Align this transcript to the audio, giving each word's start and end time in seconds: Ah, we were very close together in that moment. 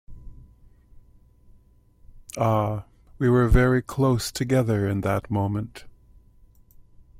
Ah, 2.35 2.85
we 3.19 3.29
were 3.29 3.47
very 3.47 3.83
close 3.83 4.31
together 4.31 4.89
in 4.89 5.01
that 5.01 5.29
moment. 5.29 5.85